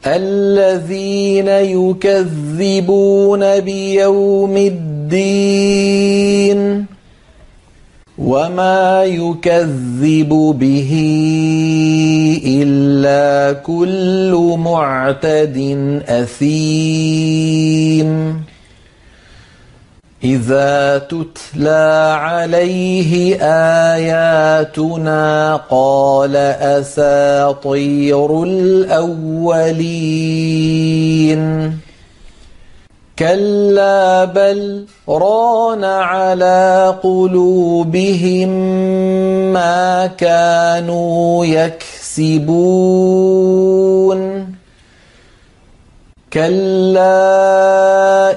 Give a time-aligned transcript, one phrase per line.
[0.05, 5.57] الذين يكذبون بيوم الدين
[8.27, 10.91] وما يكذب به
[12.45, 15.57] إلا كل معتد
[16.07, 17.47] أثيم
[20.23, 23.35] إذا تتلى عليه
[23.95, 26.35] آياتنا قال
[26.75, 29.87] أساطير الأولين
[33.19, 38.49] كلا بل ران على قلوبهم
[39.53, 42.57] ما كانوا يكسبون.
[46.33, 47.19] كلا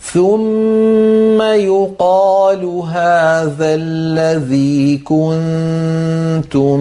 [0.00, 6.78] ثم يقال هذا الذي كنتم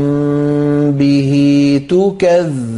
[0.91, 1.31] به
[1.89, 2.77] تكذبون.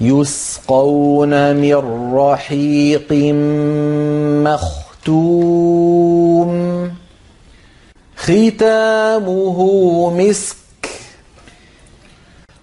[0.02, 1.76] يسقون من
[2.14, 3.14] رحيق
[4.44, 6.50] مختوم.
[8.18, 9.58] ختامه
[10.18, 10.56] مسك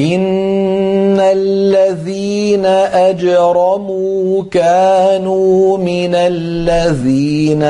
[0.00, 2.66] إن الذين
[3.10, 7.62] أجرموا كانوا من الذين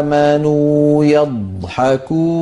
[0.00, 2.38] آمنوا يضحكون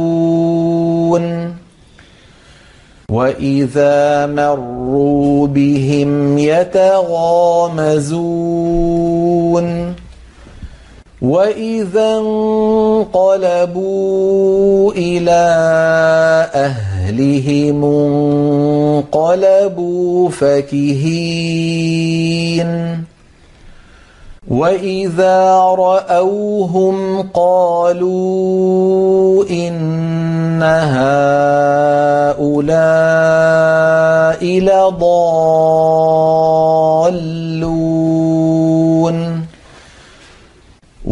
[3.11, 8.07] وإذا مروا بهم يتغامزون
[11.23, 13.83] وإذا انقلبوا
[14.93, 15.47] إلى
[17.07, 17.85] أهلهم
[19.15, 21.87] انقلبوا فكهين
[24.49, 28.65] وإذا رأوهم قالوا
[29.51, 30.63] إن
[32.33, 32.47] هؤلاء
[34.61, 36.46] لضالون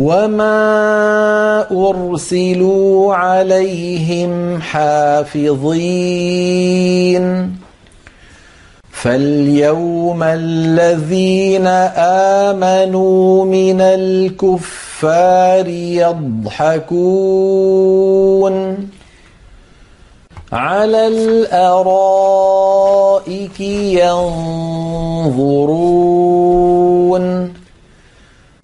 [0.05, 6.05] وما أرسلوا عليهم حافظين
[8.93, 11.67] فاليوم الذين
[12.47, 17.25] آمنوا من الكفار يضحكون
[20.53, 22.01] على الأرائك
[24.01, 25.15] ينظرون